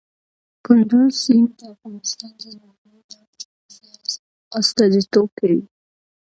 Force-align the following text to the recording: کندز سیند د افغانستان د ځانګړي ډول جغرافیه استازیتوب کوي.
کندز 0.65 1.13
سیند 1.21 1.49
د 1.59 1.61
افغانستان 1.73 2.31
د 2.41 2.43
ځانګړي 2.57 2.99
ډول 3.09 3.27
جغرافیه 3.41 3.97
استازیتوب 4.59 5.27
کوي. 5.39 5.61